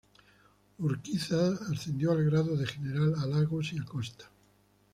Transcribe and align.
Urquiza 0.79 1.59
ascendió 1.71 2.11
al 2.11 2.23
grado 2.25 2.57
de 2.57 2.65
general 2.65 3.13
a 3.21 3.27
Lagos 3.27 3.71
y 3.73 3.77
a 3.77 3.85
Costa. 3.85 4.31